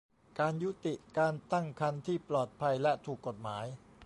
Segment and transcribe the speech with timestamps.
[0.39, 3.65] การยุติการตั้งครรภ์ที่ปลอดภัยและถูกกฎหมาย